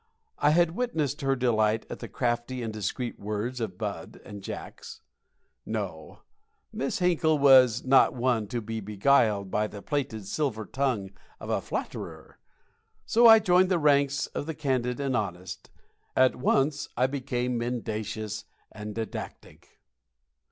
I 0.39 0.49
had 0.49 0.71
witnessed 0.71 1.21
her 1.21 1.35
delight 1.35 1.85
at 1.87 1.99
the 1.99 2.07
crafty 2.07 2.63
and 2.63 2.73
discreet 2.73 3.19
words 3.19 3.59
of 3.61 3.77
Bud 3.77 4.19
and 4.25 4.41
Jacks. 4.41 5.01
No! 5.63 6.23
Miss 6.73 6.97
Hinkle 6.97 7.37
was 7.37 7.85
not 7.85 8.15
one 8.15 8.47
to 8.47 8.61
be 8.61 8.79
beguiled 8.79 9.51
by 9.51 9.67
the 9.67 9.83
plated 9.83 10.25
silver 10.25 10.65
tongue 10.65 11.11
of 11.39 11.51
a 11.51 11.61
flatterer. 11.61 12.39
So 13.05 13.27
I 13.27 13.37
joined 13.37 13.69
the 13.69 13.77
ranks 13.77 14.25
of 14.25 14.47
the 14.47 14.55
candid 14.55 14.99
and 14.99 15.15
honest. 15.15 15.69
At 16.15 16.35
once 16.35 16.87
I 16.97 17.05
became 17.05 17.59
mendacious 17.59 18.45
and 18.71 18.95
didactic. 18.95 19.81